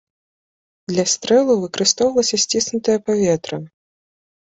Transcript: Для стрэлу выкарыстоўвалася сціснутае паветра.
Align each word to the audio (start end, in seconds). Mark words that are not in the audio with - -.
Для 0.91 1.03
стрэлу 1.13 1.59
выкарыстоўвалася 1.65 2.43
сціснутае 2.47 2.99
паветра. 3.11 3.65